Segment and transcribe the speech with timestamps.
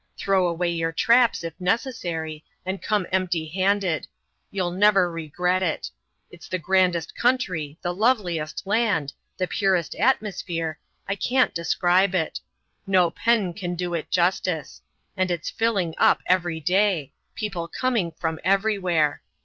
[0.17, 4.07] Throw away your traps, if necessary, and come empty handed.
[4.49, 5.91] You'll never regret it.
[6.31, 12.39] It's the grandest country the loveliest land the purest atmosphere I can't describe it;
[12.87, 14.81] no pen can do it justice.
[15.15, 19.21] And it's filling up, every day people coming from everywhere.